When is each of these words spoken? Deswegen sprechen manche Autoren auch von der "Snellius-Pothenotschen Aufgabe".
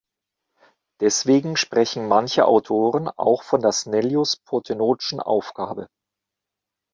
Deswegen 0.99 1.55
sprechen 1.55 2.07
manche 2.07 2.47
Autoren 2.47 3.07
auch 3.07 3.43
von 3.43 3.61
der 3.61 3.71
"Snellius-Pothenotschen 3.71 5.19
Aufgabe". 5.19 5.89